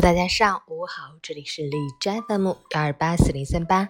[0.00, 3.88] 大家上午好，这里是李斋 FM 幺二八四零三八，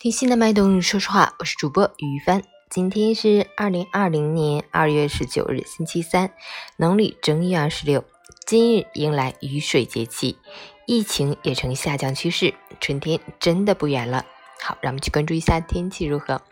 [0.00, 2.42] 听心的脉动，说实话，我是主播于帆。
[2.68, 6.32] 今天是二零二零年二月十九日，星期三，
[6.76, 8.04] 农历正月二十六。
[8.44, 10.38] 今日迎来雨水节气，
[10.86, 14.26] 疫情也呈下降趋势，春天真的不远了。
[14.60, 16.42] 好，让我们去关注一下天气如何。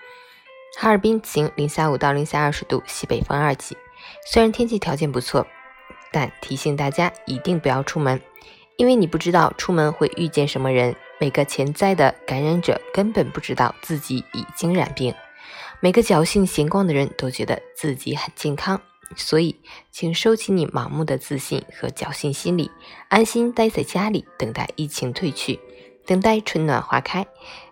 [0.78, 3.76] 哈尔滨晴，零下五到零下二十度，西北风二级。
[4.30, 5.44] 虽然天气条件不错，
[6.12, 8.21] 但提醒大家一定不要出门。
[8.82, 15.14] 因为你不知道出门会遇见什么人，每个潜在的感染者根本不知道自己已经染病，
[15.79, 18.81] 每个侥幸闲逛的人都觉得自己很健康，
[19.14, 19.55] 所以
[19.93, 22.72] 请收起你盲目的自信和侥幸心理，
[23.07, 25.61] 安心待在家里，等待疫情退去，
[26.05, 27.25] 等待春暖花开。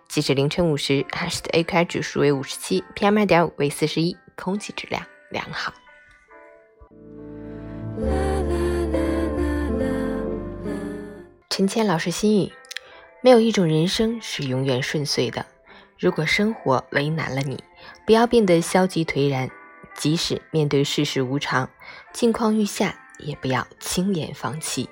[0.07, 5.73] 截至凌晨五时，哈市的 AQI 指数为五十七，PM 二点五为四十一，空气质量良好。
[11.51, 12.53] 陈谦老师心语：
[13.19, 15.45] 没有一种人生是永远顺遂的。
[15.99, 17.61] 如果生活为难了你，
[18.05, 19.51] 不要变得消极颓然。
[19.93, 21.69] 即使面对世事无常，
[22.13, 24.87] 境况愈下，也不要轻言放弃。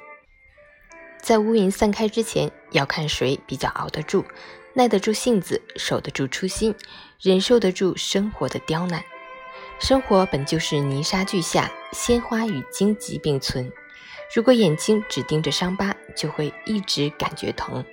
[1.21, 4.25] 在乌云散开之前，要看谁比较熬得住，
[4.73, 6.75] 耐得住性子，守得住初心，
[7.21, 9.01] 忍受得住生活的刁难。
[9.79, 13.71] 生活本就是泥沙俱下，鲜花与荆棘并存。
[14.33, 17.83] 如果眼睛只盯着伤疤，就会一直感觉疼。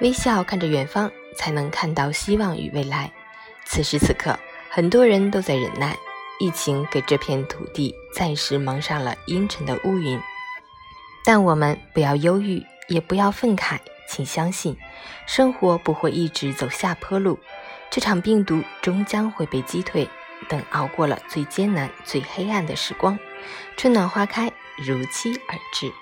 [0.00, 3.12] 微笑看着远方，才能看到希望与未来。
[3.64, 4.36] 此时此刻，
[4.68, 5.96] 很多人都在忍耐。
[6.40, 10.18] 疫情给这片土地暂时蒙上了阴沉的乌云，
[11.22, 14.74] 但我们不要忧郁，也不要愤慨，请相信，
[15.26, 17.38] 生活不会一直走下坡路。
[17.90, 20.08] 这场病毒终将会被击退。
[20.48, 23.18] 等熬过了最艰难、最黑暗的时光，
[23.76, 24.50] 春暖花开。
[24.82, 25.92] 如期而至。